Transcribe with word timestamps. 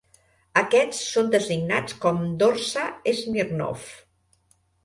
Aquests 0.61 1.01
són 1.09 1.29
designats 1.35 1.95
com 2.07 2.19
Dorsa 2.45 2.89
Smirnov. 3.21 3.89